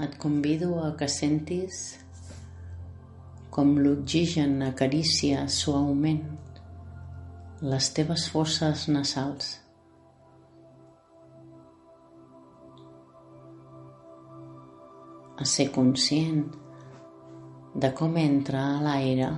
[0.00, 1.76] Et convido a que sentis
[3.54, 6.20] com l'oxigen acaricia suaument
[7.64, 9.54] les teves fosses nasals.
[15.40, 16.44] A ser conscient
[17.86, 19.30] de com entra l'aire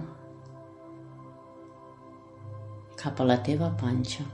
[2.99, 4.27] cap a la teva panxa.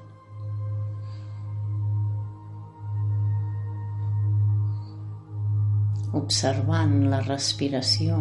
[6.14, 8.16] Observant la respiració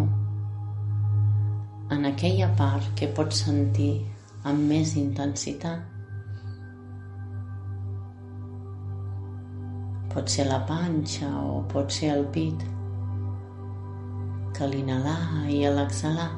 [1.94, 3.92] en aquella part que pots sentir
[4.50, 5.90] amb més intensitat.
[10.14, 12.66] Pot ser la panxa o pot ser el pit,
[14.54, 16.32] que l'inhalar i l'exhalar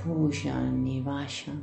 [0.00, 1.60] pugen i baixen.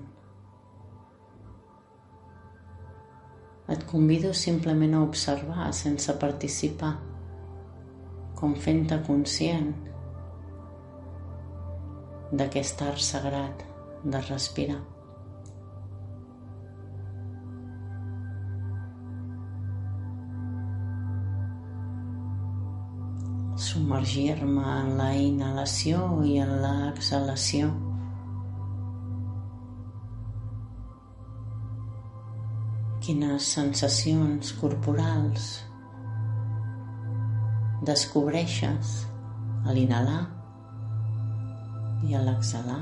[3.73, 6.94] Et convido simplement a observar sense participar
[8.44, 9.69] com fent-te conscient
[12.36, 13.63] d'aquest art sagrat
[14.03, 14.81] de respirar.
[23.69, 27.71] Submergir-me en la inhalació i en l'exhalació.
[33.08, 35.53] Quines sensacions corporals
[37.84, 38.92] descobreixes
[39.67, 40.22] a l'inhalar
[42.08, 42.81] i a l'exhalar.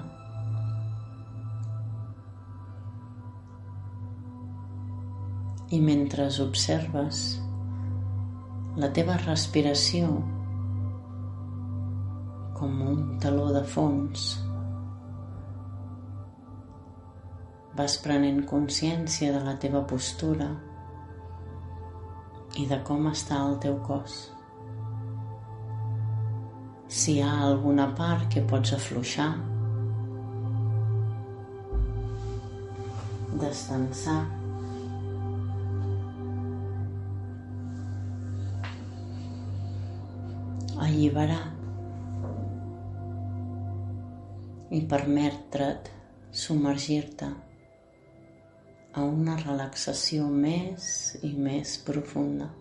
[5.71, 7.21] I mentre observes
[8.81, 10.09] la teva respiració
[12.59, 14.27] com un taló de fons,
[17.79, 20.51] vas prenent consciència de la teva postura
[22.59, 24.19] i de com està el teu cos
[26.91, 29.29] si hi ha alguna part que pots afluixar,
[33.39, 34.19] descansar,
[40.83, 41.45] alliberar
[44.75, 45.91] i permetre't
[46.43, 47.31] submergir-te
[48.91, 50.89] a una relaxació més
[51.23, 52.51] i més profunda.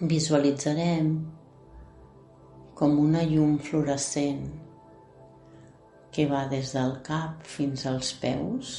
[0.00, 1.10] Visualitzarem
[2.74, 4.48] com una llum fluorescent
[6.10, 8.72] que va des del cap fins als peus,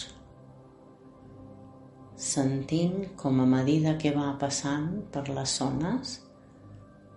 [2.19, 6.17] sentint com a medida que va passant per les zones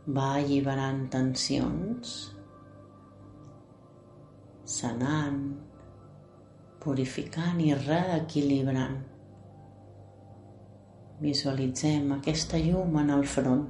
[0.07, 2.13] va alliberant tensions,
[4.63, 5.43] sanant,
[6.79, 9.03] purificant i reequilibrant.
[11.19, 13.67] Visualitzem aquesta llum en el front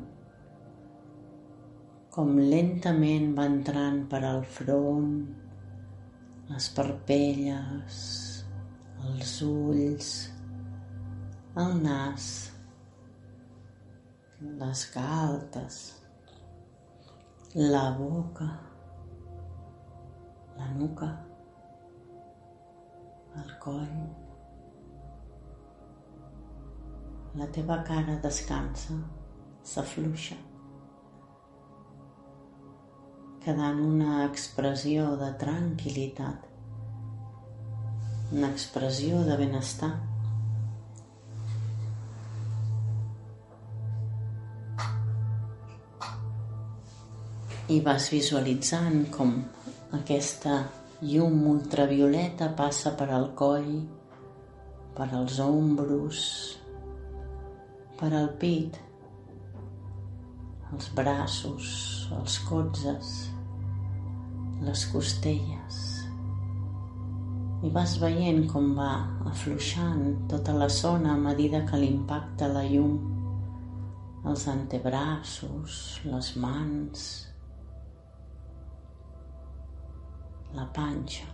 [2.15, 5.11] com lentament va entrant per al front,
[6.49, 7.99] les parpelles,
[9.09, 10.09] els ulls,
[11.65, 12.31] el nas,
[14.63, 15.79] les galtes,
[17.59, 18.49] la boca,
[20.57, 21.13] la nuca,
[23.45, 24.03] el coll.
[27.39, 28.97] La teva cara descansa,
[29.63, 30.48] s'afluixa
[33.45, 36.47] quedant una expressió de tranquil·litat,
[38.35, 39.93] una expressió de benestar.
[47.69, 49.35] I vas visualitzant com
[49.99, 50.59] aquesta
[51.05, 53.73] llum ultravioleta passa per al coll,
[54.97, 56.21] per als ombros,
[58.01, 58.79] per al pit,
[60.73, 61.69] els braços,
[62.19, 63.13] els cotzes,
[64.63, 65.85] les costelles.
[67.65, 68.93] I vas veient com va
[69.31, 72.99] afluixant tota la zona a medida que l'impacta la llum
[74.29, 77.05] els antebraços, les mans,
[80.55, 81.29] la panxa.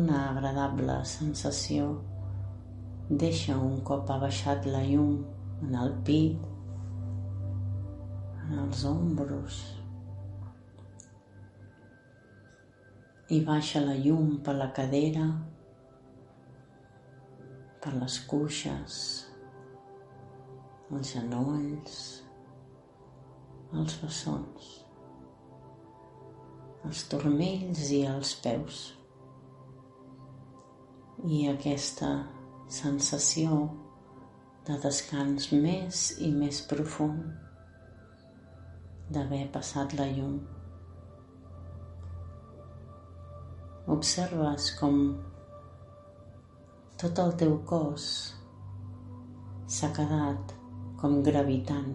[0.00, 1.90] Una agradable sensació.
[3.10, 5.16] Deixa un cop ha baixat la llum
[5.62, 6.46] en el pit,
[8.46, 9.60] en els ombros,
[13.30, 15.26] i baixa la llum per la cadera,
[17.80, 18.96] per les cuixes,
[20.90, 21.98] els genolls,
[23.80, 24.70] els bessons,
[26.88, 28.80] els turmells i els peus.
[31.30, 32.10] I aquesta
[32.80, 33.60] sensació
[34.68, 37.22] de descans més i més profund
[39.10, 40.34] d'haver passat la llum.
[43.90, 44.98] Observes com
[47.00, 48.04] tot el teu cos
[49.76, 50.52] s'ha quedat
[51.00, 51.94] com gravitant,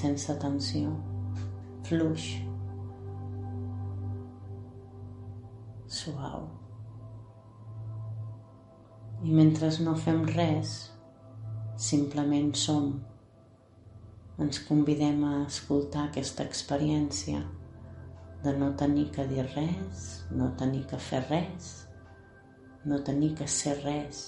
[0.00, 0.90] sense tensió,
[1.86, 2.26] fluix,
[6.00, 6.50] suau.
[9.24, 10.70] I mentre no fem res,
[11.80, 12.90] simplement som.
[14.44, 17.38] Ens convidem a escoltar aquesta experiència
[18.42, 21.70] de no tenir que dir res, no tenir que fer res,
[22.84, 24.20] no tenir que ser res.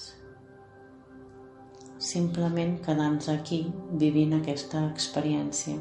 [2.06, 3.58] Simplement quedar-nos aquí
[4.04, 5.76] vivint aquesta experiència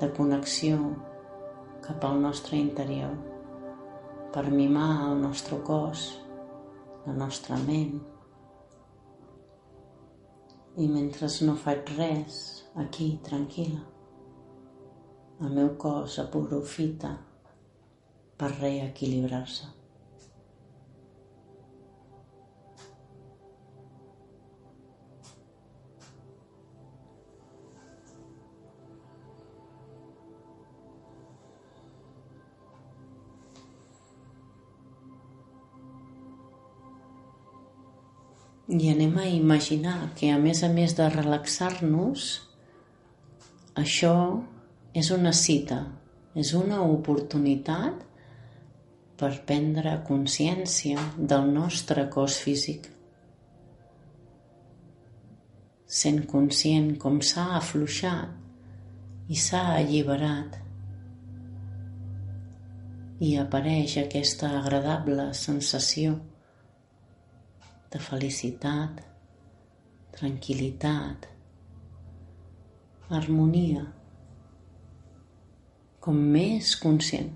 [0.00, 0.80] de connexió
[1.86, 3.14] cap al nostre interior
[4.34, 6.08] per mimar el nostre cos
[7.06, 7.96] la nostra ment.
[10.80, 12.38] I mentre no faig res,
[12.84, 13.82] aquí, tranquil·la,
[15.40, 17.16] el meu cos aprofita
[18.40, 19.79] per reequilibrar-se.
[38.70, 42.26] I anem a imaginar que a més a més de relaxar-nos,
[43.82, 44.12] això
[44.94, 45.80] és una cita,
[46.38, 48.04] és una oportunitat
[49.18, 52.86] per prendre consciència del nostre cos físic.
[56.00, 60.60] Sent conscient com s'ha afluixat i s'ha alliberat
[63.20, 66.20] i apareix aquesta agradable sensació
[67.90, 69.00] de felicitat,
[70.14, 71.26] tranquil·litat,
[73.10, 73.82] harmonia,
[76.00, 77.32] com més conscient.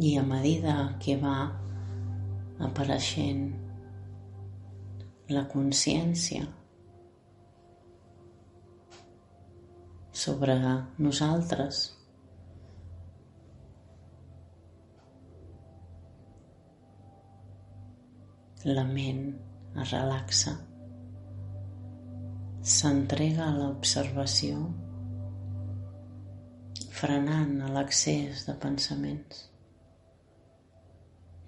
[0.00, 1.36] I a medida que va
[2.64, 3.46] apareixent
[5.28, 6.46] la consciència
[10.24, 10.56] sobre
[11.04, 11.80] nosaltres,
[18.64, 19.24] la ment
[19.82, 20.54] es relaxa,
[22.74, 24.62] s'entrega a l'observació
[27.00, 29.50] frenant l'accés de pensaments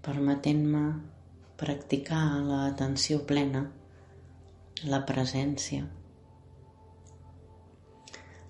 [0.06, 0.86] permetent-me
[1.58, 3.64] practicar l'atenció plena,
[4.86, 5.86] la presència.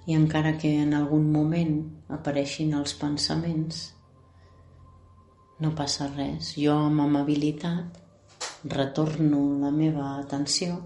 [0.06, 1.78] I encara que en algun moment
[2.12, 3.86] apareixin els pensaments,
[5.64, 6.52] no passa res.
[6.60, 8.02] Jo amb amabilitat
[8.76, 10.76] retorno la meva atenció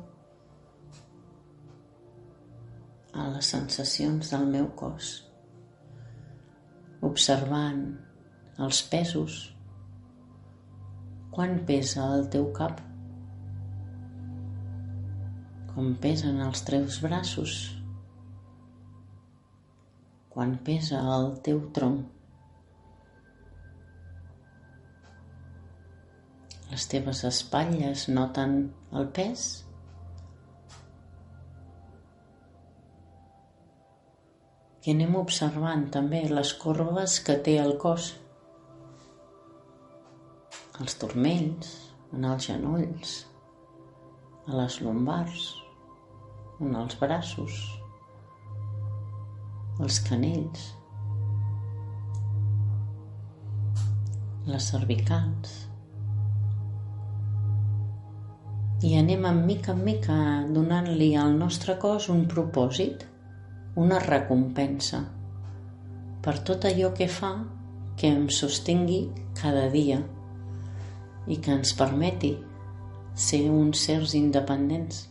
[3.10, 5.14] a les sensacions del meu cos,
[7.10, 7.82] observant
[8.60, 9.40] els pesos
[11.30, 12.80] quan pesa el teu cap?
[15.70, 17.58] Com pesen els teus braços?
[20.30, 22.08] Quan pesa el teu tronc?
[26.70, 28.60] Les teves espatlles noten
[28.94, 29.48] el pes?
[34.86, 38.14] I anem observant també les corbes que té el cos
[40.80, 41.70] als turmells,
[42.16, 43.14] en els genolls,
[44.48, 45.42] a les lumbars,
[46.64, 47.56] en els braços,
[49.80, 50.62] els canells,
[54.48, 55.56] les cervicals.
[58.80, 60.16] I anem en mica en mica
[60.48, 63.04] donant-li al nostre cos un propòsit,
[63.76, 65.02] una recompensa
[66.24, 67.34] per tot allò que fa
[68.00, 69.02] que em sostingui
[69.36, 70.00] cada dia
[71.26, 72.34] i que ens permeti
[73.14, 75.06] ser uns sers independents.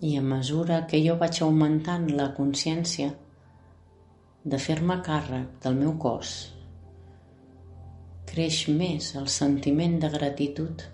[0.00, 3.12] I a mesura que jo vaig augmentant la consciència
[4.44, 6.34] de fer-me càrrec del meu cos,
[8.30, 10.84] creix més el sentiment de gratitud,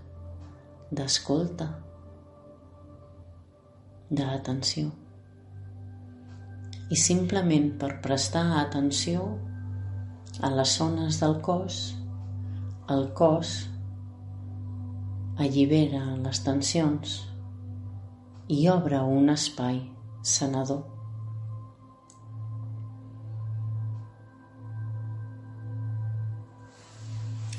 [0.91, 1.69] d'escolta,
[4.11, 4.93] d'atenció.
[6.87, 9.25] i simplement per prestar atenció
[10.47, 11.96] a les zones del cos,
[12.87, 13.53] el cos
[15.43, 17.17] allibera les tensions
[18.47, 19.81] i obre un espai
[20.23, 20.85] sanador.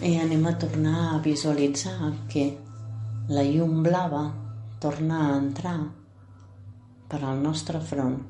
[0.08, 2.48] I anem a tornar a visualitzar que
[3.28, 4.24] la llum blava
[4.80, 5.80] torna a entrar
[7.12, 8.22] per al nostre front.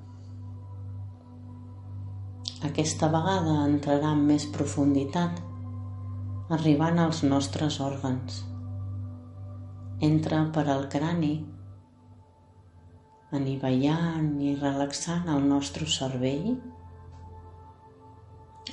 [2.65, 5.43] Aquesta vegada entrarà amb més profunditat,
[6.47, 8.39] arribant als nostres òrgans.
[10.07, 11.33] Entra per al crani,
[13.35, 16.53] anivellant i relaxant el nostre cervell,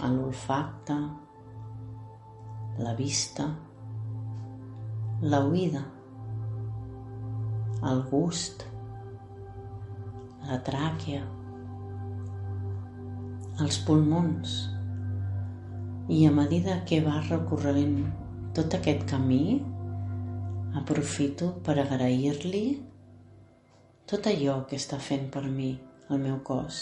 [0.04, 0.98] l'olfacte,
[2.78, 3.48] la vista,
[5.24, 5.82] l'oïda,
[7.90, 8.62] el gust,
[10.46, 11.24] la tràquea,
[13.64, 14.54] els pulmons
[16.08, 17.94] i a medida que va recorrent
[18.56, 19.62] tot aquest camí
[20.76, 22.66] aprofito per agrair-li
[24.04, 25.70] tot allò que està fent per mi
[26.12, 26.80] el meu cos.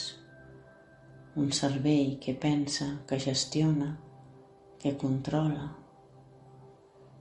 [1.38, 3.92] Un cervell que pensa, que gestiona,
[4.82, 5.68] que controla,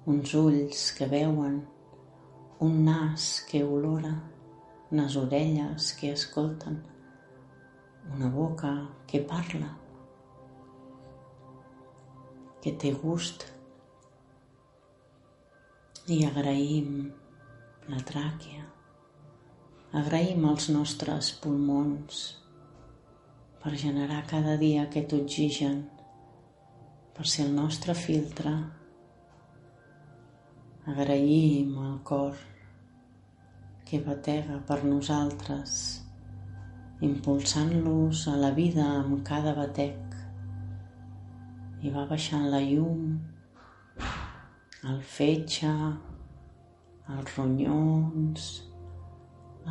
[0.10, 1.62] uns ulls que veuen,
[2.66, 4.16] un nas que olora,
[4.90, 6.82] unes orelles que escolten,
[8.16, 8.74] una boca
[9.06, 9.70] que parla,
[12.62, 13.48] que té gust.
[16.12, 17.08] I agraïm
[17.92, 18.68] la tràquea,
[20.02, 22.22] agraïm els nostres pulmons
[23.62, 25.84] per generar cada dia aquest oxigen,
[27.14, 28.54] per ser el nostre filtre.
[30.90, 32.40] Agraïm el cor
[33.86, 35.74] que batega per nosaltres,
[37.06, 40.11] impulsant-los a la vida amb cada batec.
[41.82, 43.06] I va baixant la llum,
[44.92, 45.72] el fetge,
[47.16, 48.50] els ronyons,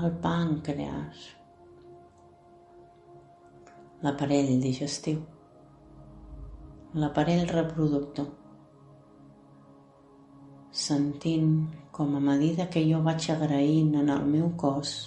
[0.01, 1.23] el pàncreas,
[4.03, 5.23] l'aparell digestiu,
[6.99, 8.29] l'aparell reproductor,
[10.87, 11.55] sentint
[11.95, 14.99] com a medida que jo vaig agraint en el meu cos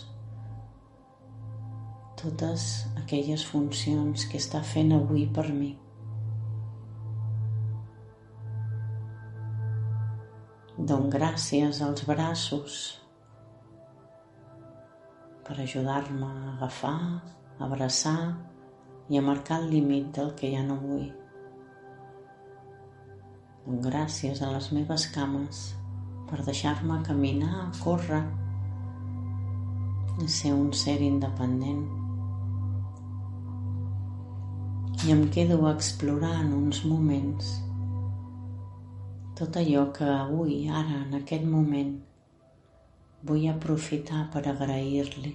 [2.24, 5.74] totes aquelles funcions que està fent avui per mi.
[10.90, 12.78] Don gràcies als braços
[15.48, 17.00] per ajudar-me a agafar,
[17.60, 18.20] a abraçar
[19.10, 21.12] i a marcar el límit del que ja no vull
[23.66, 25.60] gràcies a les meves cames
[26.28, 28.24] per deixar-me caminar, córrer
[30.20, 31.86] i ser un ser independent.
[35.04, 37.54] I em quedo en uns moments
[39.38, 41.96] tot allò que avui, ara, en aquest moment,
[43.26, 45.34] vull aprofitar per agrair-li.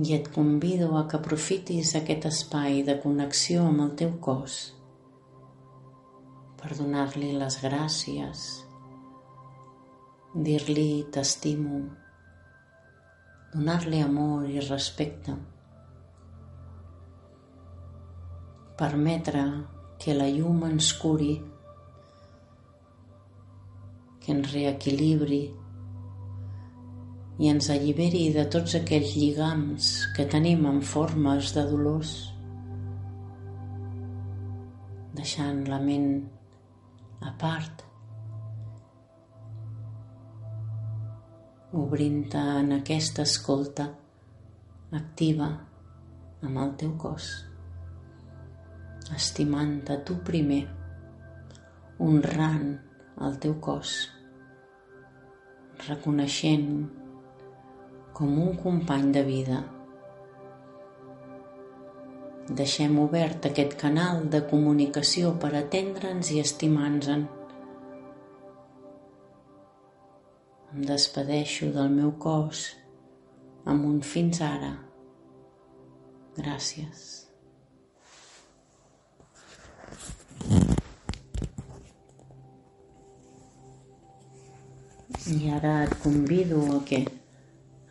[0.00, 4.60] I et convido a que aprofitis aquest espai de connexió amb el teu cos
[6.60, 8.40] per donar-li les gràcies,
[10.46, 11.82] dir-li t'estimo,
[13.52, 15.36] donar-li amor i respecte,
[18.80, 19.46] permetre
[20.00, 21.32] que la llum ens curi,
[24.20, 25.42] que ens reequilibri
[27.40, 32.10] i ens alliberi de tots aquells lligams que tenim en formes de dolors,
[35.16, 36.10] deixant la ment
[37.24, 37.86] a part,
[41.80, 43.88] obrint-te en aquesta escolta
[45.00, 45.48] activa
[46.44, 47.32] amb el teu cos,
[49.16, 50.62] estimant-te tu primer,
[52.04, 52.72] honrant
[53.24, 53.98] el teu cos,
[55.88, 56.99] reconeixent
[58.14, 59.60] com un company de vida.
[62.50, 67.22] Deixem obert aquest canal de comunicació per atendre'ns i estimar-nos-en.
[70.74, 72.64] Em despedeixo del meu cos
[73.70, 74.72] amb un fins ara.
[76.40, 77.06] Gràcies.
[85.30, 87.04] I ara et convido a que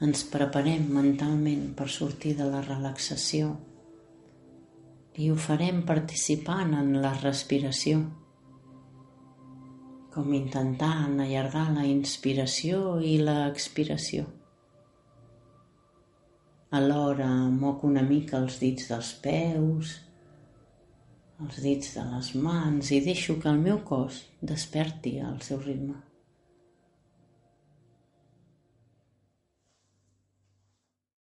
[0.05, 3.51] ens preparem mentalment per sortir de la relaxació
[5.19, 7.99] i ho farem participant en la respiració,
[10.13, 14.29] com intentant allargar la inspiració i l'expiració.
[16.79, 19.97] Alhora moc una mica els dits dels peus,
[21.43, 25.97] els dits de les mans i deixo que el meu cos desperti al seu ritme.